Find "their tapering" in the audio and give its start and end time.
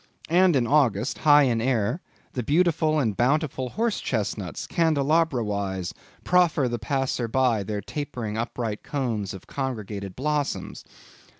7.61-8.35